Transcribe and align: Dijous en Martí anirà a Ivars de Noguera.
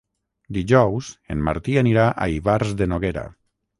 Dijous 0.55 1.11
en 1.35 1.45
Martí 1.49 1.77
anirà 1.83 2.07
a 2.25 2.27
Ivars 2.39 2.77
de 2.81 2.89
Noguera. 2.95 3.29